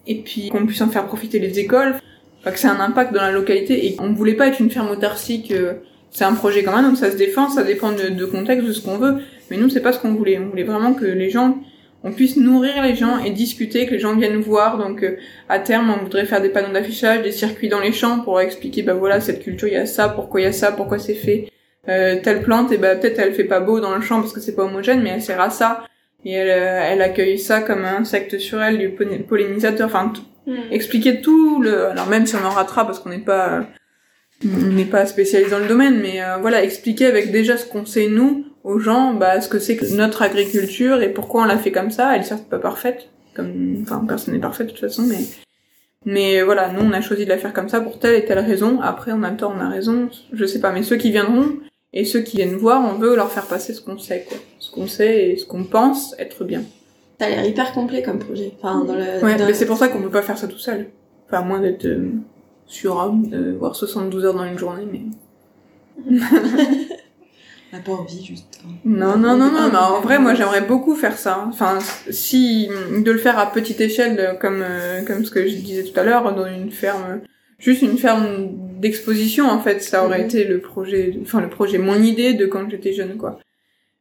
[0.08, 1.95] et puis qu'on puisse en faire profiter les écoles
[2.51, 5.51] que c'est un impact dans la localité et on voulait pas être une ferme autarcique.
[6.15, 8.73] C'est un projet quand même, donc ça se défend, ça dépend de, de contexte, de
[8.73, 9.17] ce qu'on veut.
[9.51, 10.39] Mais nous, c'est pas ce qu'on voulait.
[10.39, 11.58] On voulait vraiment que les gens,
[12.04, 14.78] on puisse nourrir les gens et discuter, que les gens viennent voir.
[14.78, 15.17] Donc euh,
[15.49, 18.82] à terme, on voudrait faire des panneaux d'affichage, des circuits dans les champs pour expliquer,
[18.82, 21.13] bah voilà, cette culture, il y a ça, pourquoi il y a ça, pourquoi c'est
[21.13, 21.49] fait.
[21.88, 24.39] Euh, telle plante, et bah peut-être elle fait pas beau dans le champ parce que
[24.39, 25.84] c'est pas homogène, mais elle sert à ça.
[26.23, 30.12] Et elle, euh, elle accueille ça comme un insecte sur elle, du pollinisateur, enfin
[30.47, 30.71] Hmm.
[30.71, 33.65] Expliquer tout le, alors même si on en ratera parce qu'on n'est pas,
[34.43, 37.85] on n'est pas spécialisé dans le domaine, mais euh, voilà, expliquer avec déjà ce qu'on
[37.85, 41.57] sait nous aux gens, bah ce que c'est que notre agriculture et pourquoi on l'a
[41.57, 42.15] fait comme ça.
[42.15, 45.19] Elle est certes pas parfaite, comme, enfin personne n'est parfait de toute façon, mais
[46.05, 48.39] mais voilà, nous on a choisi de la faire comme ça pour telle et telle
[48.39, 48.79] raison.
[48.81, 51.57] Après, en même temps, on a raison, je sais pas, mais ceux qui viendront
[51.93, 54.69] et ceux qui viennent voir, on veut leur faire passer ce qu'on sait, quoi, ce
[54.69, 56.63] qu'on sait et ce qu'on pense être bien.
[57.19, 58.51] Ça a l'air hyper complet comme projet.
[58.59, 60.87] Enfin, dans le, ouais, mais c'est pour ça qu'on peut pas faire ça tout seul.
[61.27, 62.11] Enfin, à moins d'être euh,
[62.67, 65.01] sur homme, de voir 72 heures dans une journée, mais...
[67.73, 68.62] On n'a pas envie, juste.
[68.63, 68.73] Hein.
[68.86, 71.45] Non, non, non, non, mais en vrai, moi, j'aimerais beaucoup faire ça.
[71.47, 75.84] Enfin, si, de le faire à petite échelle, comme, euh, comme ce que je disais
[75.84, 77.21] tout à l'heure, dans une ferme,
[77.58, 78.49] juste une ferme
[78.80, 80.25] d'exposition, en fait, ça aurait mhm.
[80.25, 83.39] été le projet, enfin, le projet, mon idée de quand j'étais jeune, quoi.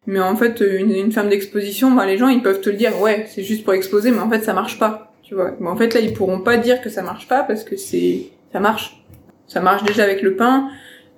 [0.07, 3.01] Mais en fait, une, une ferme d'exposition, bah, les gens, ils peuvent te le dire,
[3.01, 5.53] ouais, c'est juste pour exposer, mais en fait, ça marche pas, tu vois.
[5.61, 8.27] Mais en fait, là, ils pourront pas dire que ça marche pas parce que c'est,
[8.55, 9.05] ça marche.
[9.49, 10.69] Ça marche déjà avec le pain.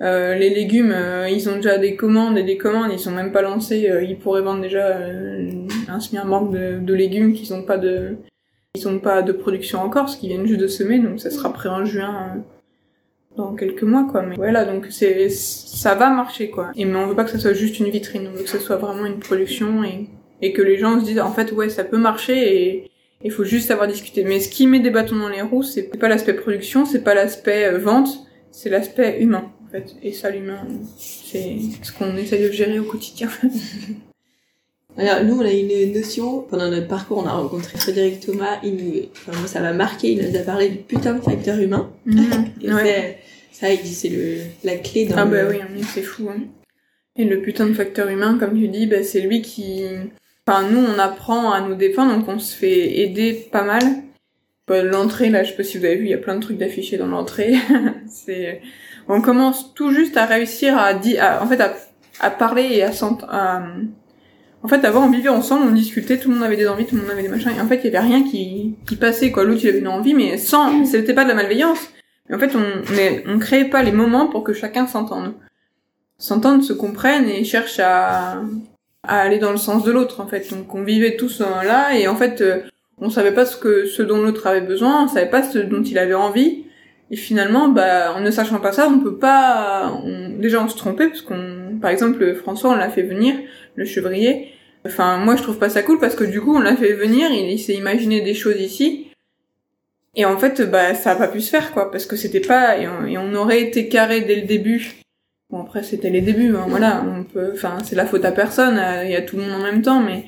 [0.00, 3.30] Euh, les légumes, euh, ils ont déjà des commandes et des commandes, ils sont même
[3.30, 3.90] pas lancés.
[3.90, 5.50] Euh, ils pourraient vendre déjà euh,
[5.86, 8.16] un semi manque de, de légumes qu'ils ont pas de,
[8.74, 11.52] ils ont pas de production encore, parce qu'ils viennent juste de semer, donc ça sera
[11.52, 12.42] prêt en juin
[13.36, 17.06] dans quelques mois quoi mais voilà donc c'est ça va marcher quoi et mais on
[17.06, 19.18] veut pas que ça soit juste une vitrine on veut que ça soit vraiment une
[19.18, 20.08] production et
[20.40, 22.90] et que les gens se disent en fait ouais ça peut marcher et
[23.24, 24.24] Il faut juste savoir discuter.
[24.24, 27.14] Mais ce qui met des bâtons dans les roues, c'est pas l'aspect production, c'est pas
[27.14, 28.08] l'aspect euh, vente,
[28.50, 29.94] c'est l'aspect humain, en fait.
[30.02, 30.66] Et ça, l'humain,
[30.98, 33.28] c'est ce qu'on essaye de gérer au quotidien.
[34.98, 38.76] Alors, nous, on a une notion, pendant notre parcours, on a rencontré Frédéric Thomas, il
[38.76, 41.90] nous, enfin, moi, ça m'a marqué, il nous a parlé du putain de facteur humain.
[42.62, 43.18] Et Ouais.
[43.52, 46.28] ça, il dit, c'est le, la clé dans Ah le- bah oui, c'est fou.
[46.30, 46.44] Hein.
[47.16, 49.84] Et le putain de facteur humain, comme tu dis, bah, c'est lui qui...
[50.46, 53.82] Enfin, nous, on apprend à nous défendre, donc on se fait aider pas mal.
[54.68, 56.40] Bah, L'entrée, là, je sais pas si vous avez vu, il y a plein de
[56.40, 57.54] trucs d'affichés dans l'entrée.
[58.08, 58.62] c'est...
[59.08, 61.22] On commence tout juste à réussir à dire...
[61.40, 61.74] En fait, à,
[62.20, 63.32] à parler et à s'entendre...
[64.62, 66.96] En fait, avant, on vivait ensemble, on discutait, tout le monde avait des envies, tout
[66.96, 69.30] le monde avait des machins, et en fait, il y avait rien qui, qui passait,
[69.30, 69.44] quoi.
[69.44, 70.84] L'autre, il avait une envie, mais sans...
[70.84, 71.78] C'était pas de la malveillance.
[72.28, 75.34] Mais en fait, on, mais on créait pas les moments pour que chacun s'entende
[76.18, 78.42] s'entendent, se comprennent et cherchent à,
[79.06, 80.50] à aller dans le sens de l'autre en fait.
[80.50, 82.60] Donc on vivait tous euh, là et en fait euh,
[82.98, 85.82] on savait pas ce que ce dont l'autre avait besoin, on savait pas ce dont
[85.82, 86.64] il avait envie.
[87.10, 89.92] Et finalement, bah, en ne sachant pas ça, on peut pas.
[90.04, 93.36] on- déjà, on se trompait parce qu'on, par exemple, François, on l'a fait venir,
[93.76, 94.52] le chevrier.
[94.84, 97.30] Enfin, moi, je trouve pas ça cool parce que du coup, on l'a fait venir,
[97.30, 99.08] il, s'est imaginé des choses ici.
[100.16, 102.78] Et en fait, bah, ça a pas pu se faire, quoi, parce que c'était pas,
[102.78, 104.94] et on, et on aurait été carré dès le début.
[105.50, 108.78] Bon, après, c'était les débuts, hein, voilà, on peut, enfin, c'est la faute à personne,
[108.78, 110.26] euh, il y a tout le monde en même temps, mais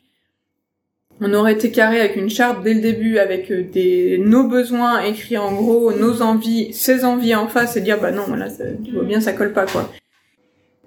[1.21, 5.03] on aurait été carré avec une charte dès le début, avec euh, des, nos besoins
[5.03, 8.47] écrits en gros, nos envies, ses envies en face, et dire, bah non, voilà,
[8.85, 9.93] tu vois bien, ça colle pas, quoi.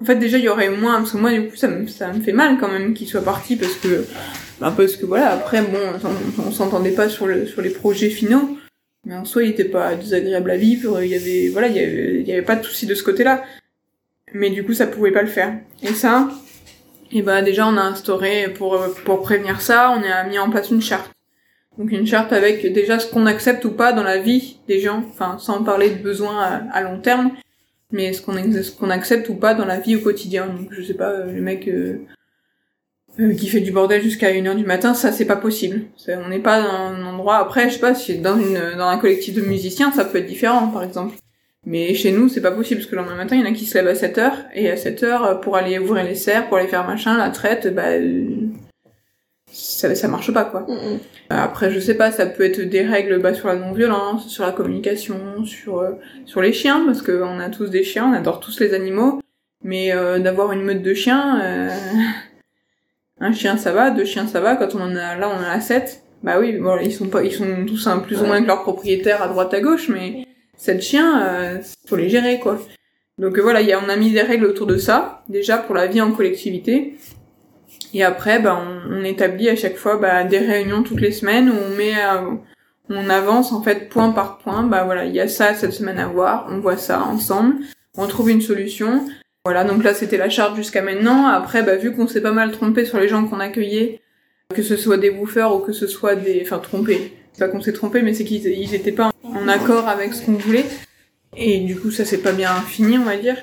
[0.01, 2.13] En fait, déjà, il y aurait moins, parce que moi, du coup, ça me, ça
[2.13, 4.05] me fait mal quand même qu'il soit parti, parce que,
[4.61, 5.77] bah, parce que voilà, après, bon,
[6.47, 8.57] on, s'entendait pas sur le, sur les projets finaux,
[9.05, 12.31] mais en soi, il était pas désagréable à vivre, il y avait, voilà, il y
[12.31, 13.43] avait, pas de souci de ce côté-là.
[14.33, 15.53] Mais du coup, ça pouvait pas le faire.
[15.83, 16.29] Et ça,
[17.11, 20.71] et bah, déjà, on a instauré, pour, pour prévenir ça, on a mis en place
[20.71, 21.11] une charte.
[21.77, 25.03] Donc, une charte avec déjà ce qu'on accepte ou pas dans la vie des gens,
[25.09, 27.31] enfin, sans parler de besoins à, long terme,
[27.91, 30.47] mais ce qu'on ce qu'on accepte ou pas dans la vie au quotidien.
[30.47, 32.01] Donc, je sais pas, le mec, euh,
[33.19, 35.81] euh, qui fait du bordel jusqu'à 1h du matin, ça c'est pas possible.
[36.07, 38.97] On n'est pas dans un endroit, après, je sais pas, si dans une, dans un
[38.97, 41.15] collectif de musiciens, ça peut être différent, par exemple.
[41.65, 43.53] Mais chez nous, c'est pas possible, parce que le lendemain matin, il y en a
[43.53, 46.67] qui se lèvent à 7h, et à 7h, pour aller ouvrir les serres, pour aller
[46.67, 48.47] faire machin, la traite, bah, euh,
[49.51, 50.61] ça, ça marche pas, quoi.
[50.61, 50.99] Mm, mm.
[51.29, 54.51] Après, je sais pas, ça peut être des règles bah, sur la non-violence, sur la
[54.51, 55.91] communication, sur euh,
[56.25, 59.21] sur les chiens, parce que on a tous des chiens, on adore tous les animaux,
[59.63, 61.69] mais euh, d'avoir une meute de chiens, euh,
[63.19, 65.49] un chien ça va, deux chiens ça va, quand on en a là, on en
[65.49, 68.41] a sept, bah oui, bon, ils sont pas, ils sont tous un plus ou moins
[68.41, 70.25] que leur propriétaire à droite à gauche, mais
[70.61, 72.59] sept chiens, euh, faut les gérer quoi.
[73.17, 76.01] Donc euh, voilà, on a mis des règles autour de ça, déjà pour la vie
[76.01, 76.97] en collectivité.
[77.93, 81.53] Et après, bah, on, établit à chaque fois bah, des réunions toutes les semaines où
[81.53, 82.35] on met, euh,
[82.89, 84.63] on avance en fait point par point.
[84.63, 87.55] Bah voilà, il y a ça cette semaine à voir, on voit ça ensemble,
[87.97, 89.05] on trouve une solution.
[89.43, 91.25] Voilà, donc là c'était la charte jusqu'à maintenant.
[91.25, 93.99] Après, bah, vu qu'on s'est pas mal trompé sur les gens qu'on accueillait,
[94.53, 97.13] que ce soit des woofers ou que ce soit des, enfin trompé.
[97.33, 100.25] C'est pas qu'on s'est trompé, mais c'est qu'ils ils étaient pas en accord avec ce
[100.25, 100.65] qu'on voulait.
[101.35, 103.37] Et du coup, ça s'est pas bien fini, on va dire.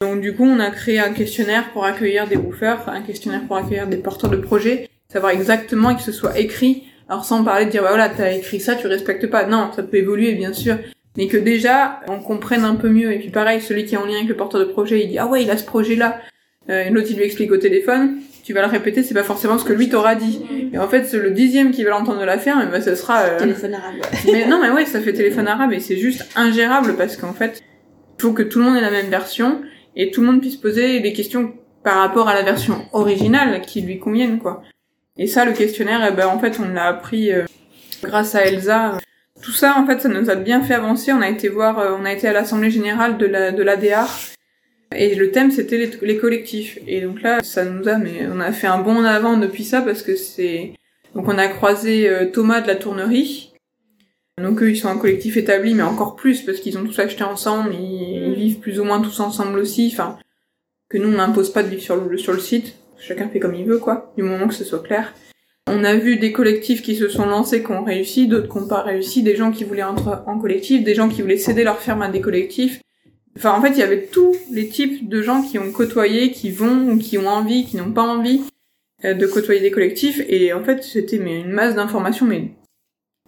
[0.00, 3.56] Donc du coup, on a créé un questionnaire pour accueillir des woofers, un questionnaire pour
[3.56, 6.84] accueillir des porteurs de projets, savoir exactement et que ce soit écrit.
[7.08, 9.46] Alors sans parler de dire bah voilà, t'as écrit ça, tu respectes pas.
[9.46, 10.76] Non, ça peut évoluer bien sûr,
[11.16, 13.12] mais que déjà on comprenne un peu mieux.
[13.12, 15.18] Et puis pareil, celui qui est en lien avec le porteur de projet, il dit
[15.18, 16.20] ah ouais, il a ce projet-là.
[16.70, 18.20] Euh, l'autre il lui explique au téléphone.
[18.48, 20.40] Tu vas le répéter, c'est pas forcément ce que lui t'aura dit.
[20.72, 22.94] Et en fait, c'est le dixième qui va l'entendre de la faire, mais bah, ce
[22.94, 23.20] sera.
[23.24, 24.32] euh, Téléphone arabe, ouais.
[24.32, 27.60] mais non, mais ouais, ça fait téléphone arabe et c'est juste ingérable parce qu'en fait,
[28.18, 29.60] il faut que tout le monde ait la même version
[29.96, 31.52] et tout le monde puisse poser des questions
[31.84, 34.62] par rapport à la version originale qui lui conviennent, quoi.
[35.18, 37.44] Et ça, le questionnaire, eh ben, en fait, on l'a appris euh,
[38.02, 38.96] grâce à Elsa.
[39.42, 41.12] Tout ça, en fait, ça nous a bien fait avancer.
[41.12, 44.08] On a été voir, euh, on a été à l'assemblée générale de la de l'ADR
[44.94, 46.78] et le thème c'était les, les collectifs.
[46.86, 49.64] Et donc là, ça nous a, mais on a fait un bond en avant depuis
[49.64, 50.72] ça parce que c'est
[51.14, 53.52] donc on a croisé euh, Thomas de la tournerie.
[54.40, 57.24] Donc eux ils sont un collectif établi mais encore plus parce qu'ils ont tous acheté
[57.24, 60.18] ensemble, ils, ils vivent plus ou moins tous ensemble aussi, enfin
[60.88, 63.54] que nous on n'impose pas de vivre sur le, sur le site, chacun fait comme
[63.54, 65.12] il veut quoi, du moment que ce soit clair.
[65.70, 68.68] On a vu des collectifs qui se sont lancés, qui ont réussi, d'autres qui n'ont
[68.68, 71.78] pas réussi, des gens qui voulaient entrer en collectif, des gens qui voulaient céder leur
[71.78, 72.80] ferme à des collectifs.
[73.38, 76.50] Enfin en fait il y avait tous les types de gens qui ont côtoyé, qui
[76.50, 78.42] vont, ou qui ont envie, qui n'ont pas envie
[79.04, 80.20] euh, de côtoyer des collectifs.
[80.28, 82.50] Et en fait c'était mais une masse d'informations mais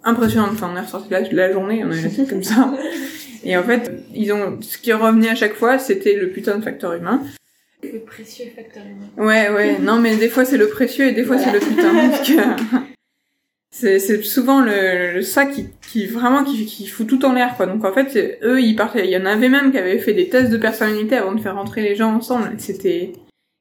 [0.02, 0.50] impressionnante.
[0.52, 2.74] Enfin on est ressorti la, journée on la tête comme ça.
[3.44, 6.64] Et en fait ils ont ce qui revenait à chaque fois c'était le putain de
[6.64, 7.22] facteur humain.
[7.82, 9.08] Le précieux facteur humain.
[9.16, 9.78] ouais ouais.
[9.78, 12.10] Non mais des fois c'est le précieux et des fois c'est le putain.
[12.10, 12.34] Parce que
[13.72, 17.66] c'est souvent le, le- ça qui, qui vraiment qui, fout tout en l'air quoi.
[17.66, 20.28] Donc en fait eux ils partaient il y en avait même qui avaient fait des
[20.28, 22.52] tests de personnalité avant de faire rentrer les gens ensemble.
[22.58, 23.12] C'était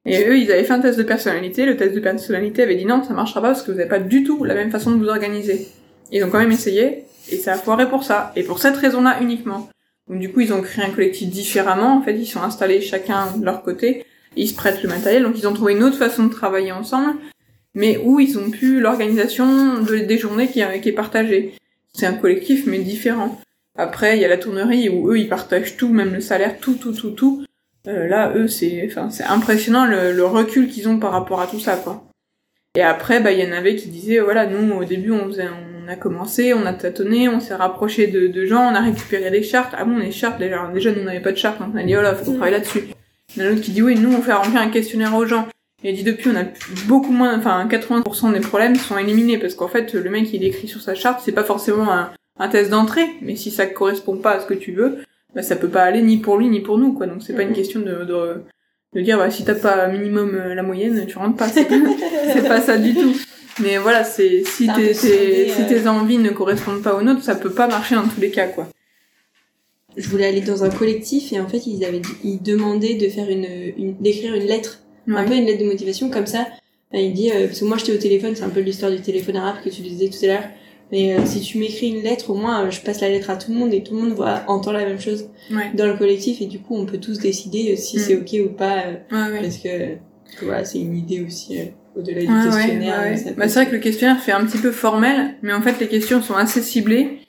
[0.06, 1.66] et eux ils avaient fait un test de personnalité.
[1.66, 4.00] Le test de personnalité avait dit non ça marchera pas parce que vous avez pas
[4.00, 5.68] du tout la même façon de vous organiser.
[6.12, 8.34] Ils ont quand même essayé et ça a foiré pour ça.
[8.36, 9.70] Et pour cette raison là uniquement.
[10.10, 11.98] Donc du coup ils ont créé un collectif différemment.
[11.98, 14.04] En fait ils sont installés chacun de leur côté.
[14.36, 15.22] Ils se prêtent le matériel.
[15.22, 17.14] Donc ils ont trouvé une autre façon de travailler ensemble
[17.80, 21.54] mais où ils ont pu l'organisation de- des journées qui, qui est partagée.
[21.94, 23.40] C'est un collectif, mais différent.
[23.78, 26.76] Après, il y a la tournerie où eux, ils partagent tout, même le salaire, tout,
[26.76, 27.46] tout, tout, tout.
[27.88, 31.48] Euh, là, eux, c'est, enfin, c'est impressionnant le, le recul qu'ils ont par rapport à
[31.48, 32.04] tout ça, quoi.
[32.76, 35.48] Et après, bah, il y en avait qui disaient, voilà, nous, au début, on faisait,
[35.48, 39.32] on a commencé, on a tâtonné, on s'est rapproché de, de gens, on a récupéré
[39.32, 39.74] des chartes.
[39.78, 41.84] Ah bon, les chartes, déjà, déjà nous, on n'avait pas de chartes, donc on a
[41.84, 42.84] dit, oh là, faut qu'on travaille là-dessus.
[43.36, 45.16] Il y en a un autre qui dit, oui, nous, on fait remplir un questionnaire
[45.16, 45.48] aux gens.
[45.84, 46.44] Et il dit depuis, on a
[46.88, 50.68] beaucoup moins, enfin 80% des problèmes sont éliminés parce qu'en fait, le mec il écrit
[50.68, 54.32] sur sa charte, c'est pas forcément un, un test d'entrée, mais si ça correspond pas
[54.32, 54.98] à ce que tu veux,
[55.36, 57.06] bah ça peut pas aller ni pour lui ni pour nous quoi.
[57.08, 58.42] Donc c'est pas une question de, de
[58.96, 61.48] de dire bah si t'as pas minimum euh, la moyenne, tu rentres pas.
[61.48, 61.66] C'est
[62.48, 63.14] pas, ça du tout.
[63.62, 64.94] Mais voilà, c'est si tes, peu tes-
[65.50, 65.68] si euh.
[65.68, 68.48] tes envies ne correspondent pas aux nôtres, ça peut pas marcher dans tous les cas
[68.48, 68.68] quoi.
[69.98, 73.30] Je voulais aller dans un collectif et en fait ils avaient ils demandaient de faire
[73.30, 75.26] une, une d'écrire une lettre, un Ouais.
[75.26, 76.48] peu une lettre de motivation comme ça.
[76.94, 79.36] Il dit euh, parce que moi j'étais au téléphone, c'est un peu l'histoire du téléphone
[79.36, 80.44] arabe que tu disais tout à l'heure.
[80.92, 83.36] Mais euh, si tu m'écris une lettre, au moins euh, je passe la lettre à
[83.36, 85.70] tout le monde et tout le monde voit entend la même chose Ouais.
[85.76, 88.00] dans le collectif et du coup on peut tous décider euh, si Mm.
[88.00, 89.42] c'est ok ou pas euh, Ouais, ouais.
[89.44, 89.70] parce que,
[90.40, 93.02] que voilà c'est une idée aussi euh, au-delà du questionnaire.
[93.04, 93.18] ouais, ouais.
[93.18, 95.62] ça peut- Bah, c'est vrai que le questionnaire fait un petit peu formel, mais en
[95.62, 97.20] fait les questions sont assez ciblées.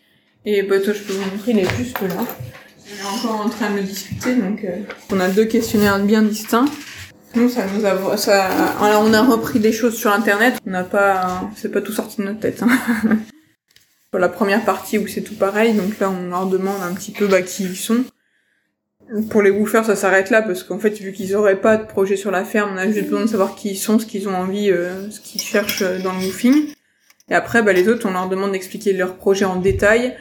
[0.47, 2.09] Et bah, toi, je peux vous montrer, il est juste là.
[2.16, 4.79] On est encore en train de le discuter, donc euh,
[5.12, 6.64] on a deux questionnaires bien distincts.
[7.35, 10.59] Nous, ça nous a, ça, on a repris des choses sur internet.
[10.66, 12.62] On n'a pas, c'est pas tout sorti de notre tête.
[12.62, 12.69] Hein.
[14.11, 17.12] Pour la première partie où c'est tout pareil, donc là on leur demande un petit
[17.12, 18.05] peu bah, qui ils sont.
[19.29, 22.16] Pour les woofers, ça s'arrête là parce qu'en fait, vu qu'ils auraient pas de projet
[22.16, 24.35] sur la ferme, on a juste besoin de savoir qui ils sont, ce qu'ils ont
[24.35, 26.75] envie, euh, ce qu'ils cherchent euh, dans le woofing.
[27.29, 30.16] Et après, bah, les autres, on leur demande d'expliquer leur projet en détail.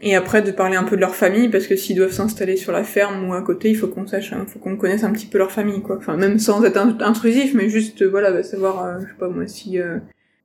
[0.00, 2.72] Et après, de parler un peu de leur famille, parce que s'ils doivent s'installer sur
[2.72, 5.26] la ferme ou à côté, il faut qu'on sache, il faut qu'on connaisse un petit
[5.26, 5.96] peu leur famille, quoi.
[5.98, 9.18] Enfin, même sans être in- intrusif, mais juste, euh, voilà, bah, savoir, euh, je sais
[9.18, 9.98] pas moi, si, euh,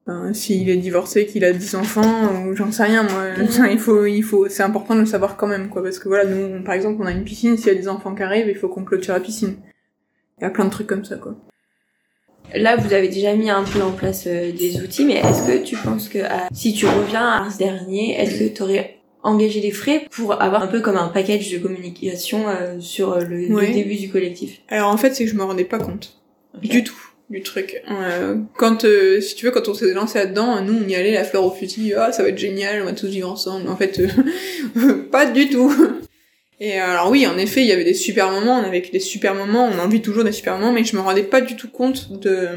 [0.05, 3.23] enfin, s'il est divorcé, qu'il a 10 enfants, ou j'en sais rien, moi.
[3.37, 3.67] Mhm.
[3.71, 5.81] il faut, il faut, c'est important de le savoir quand même, quoi.
[5.81, 7.87] Parce que voilà, nous, on- par exemple, on a une piscine, s'il y a des
[7.89, 9.55] enfants qui arrivent, il faut qu'on clôture la piscine.
[10.37, 11.35] Il y a plein de trucs comme ça, quoi.
[12.55, 15.63] Là, vous avez déjà mis un peu en place euh, des outils, mais est-ce que
[15.63, 19.59] tu penses que à- si tu reviens à mars dernier, est-ce que tu aurais engagé
[19.59, 23.73] des frais pour avoir un peu comme un package de communication euh, sur le, le
[23.73, 26.19] début du collectif Alors en fait, c'est que je me rendais pas compte.
[26.61, 26.95] Du tout.
[27.29, 27.79] Du truc.
[27.91, 31.13] Euh, quand, euh, si tu veux, quand on s'est lancé là-dedans, nous, on y allait
[31.13, 33.69] la fleur au fusil, ah, ça va être génial, on va tous vivre ensemble.
[33.69, 35.71] En fait, euh, pas du tout.
[36.59, 38.99] Et euh, alors oui, en effet, il y avait des super moments, on avait des
[38.99, 41.55] super moments, on en vit toujours des super moments, mais je me rendais pas du
[41.55, 42.47] tout compte de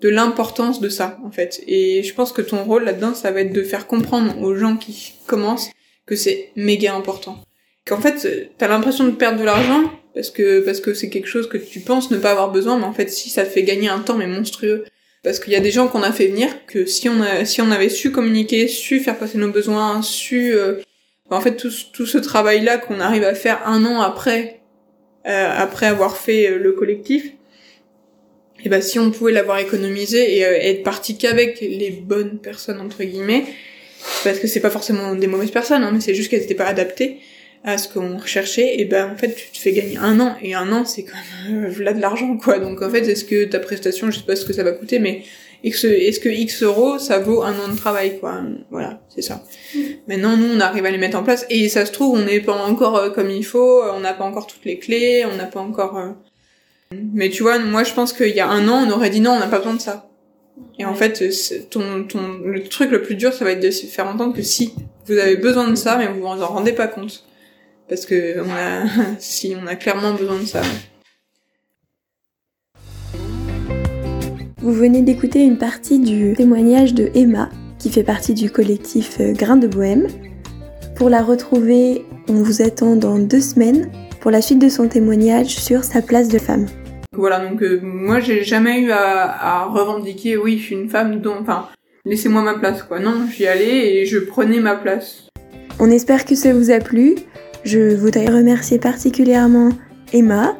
[0.00, 1.62] de l'importance de ça, en fait.
[1.66, 4.76] Et je pense que ton rôle là-dedans, ça va être de faire comprendre aux gens
[4.76, 5.70] qui commencent
[6.06, 7.38] que c'est méga important.
[7.86, 11.48] Qu'en fait, t'as l'impression de perdre de l'argent, parce que parce que c'est quelque chose
[11.48, 13.88] que tu penses ne pas avoir besoin mais en fait si ça te fait gagner
[13.88, 14.84] un temps mais monstrueux
[15.22, 17.60] parce qu'il y a des gens qu'on a fait venir que si on a si
[17.60, 20.80] on avait su communiquer su faire passer nos besoins su euh,
[21.30, 24.60] en fait tout, tout ce travail là qu'on arrive à faire un an après
[25.26, 27.32] euh, après avoir fait euh, le collectif
[28.64, 32.80] et ben si on pouvait l'avoir économisé et euh, être parti qu'avec les bonnes personnes
[32.80, 33.44] entre guillemets
[34.22, 36.66] parce que c'est pas forcément des mauvaises personnes hein, mais c'est juste qu'elles étaient pas
[36.66, 37.20] adaptées
[37.64, 40.54] à ce qu'on recherchait, et ben en fait tu te fais gagner un an, et
[40.54, 41.16] un an c'est quand
[41.48, 42.58] même euh, là de l'argent quoi.
[42.58, 44.98] Donc en fait est-ce que ta prestation, je sais pas ce que ça va coûter,
[44.98, 45.22] mais
[45.64, 49.42] est-ce que X euros ça vaut un an de travail quoi Voilà, c'est ça.
[50.08, 52.40] Maintenant nous on arrive à les mettre en place, et ça se trouve on n'est
[52.40, 55.46] pas encore euh, comme il faut, on n'a pas encore toutes les clés, on n'a
[55.46, 55.98] pas encore...
[56.94, 59.20] euh, Mais tu vois, moi je pense qu'il y a un an on aurait dit
[59.20, 60.08] non on n'a pas besoin de ça.
[60.78, 63.70] Et en fait, c'est- ton, ton, le truc le plus dur, ça va être de
[63.70, 64.74] se faire entendre que si,
[65.06, 67.24] vous avez besoin de ça, mais vous vous en rendez pas compte.
[67.88, 68.86] Parce que on a,
[69.18, 70.62] si, on a clairement besoin de ça.
[74.58, 79.32] Vous venez d'écouter une partie du témoignage de Emma, qui fait partie du collectif euh,
[79.32, 80.06] Grain de Bohème.
[80.96, 83.90] Pour la retrouver, on vous attend dans deux semaines
[84.20, 86.66] pour la suite de son témoignage sur sa place de femme.
[87.16, 91.42] Voilà, donc euh, moi j'ai jamais eu à, revendiquer, oui, je suis une femme, donc,
[91.42, 91.68] enfin,
[92.04, 92.98] laissez-moi ma place, quoi.
[92.98, 95.28] Non, j'y allais et je prenais ma place.
[95.78, 97.16] On espère que ça vous a plu.
[97.64, 99.70] Je voudrais remercier particulièrement
[100.12, 100.56] Emma,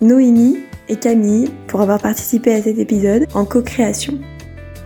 [0.00, 0.58] Noémie
[0.88, 4.20] et Camille pour avoir participé à cet épisode en co-création.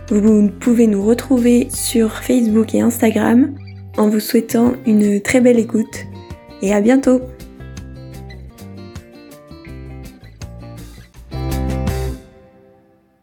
[0.09, 3.53] Vous pouvez nous retrouver sur Facebook et Instagram
[3.97, 6.07] en vous souhaitant une très belle écoute
[6.61, 7.21] et à bientôt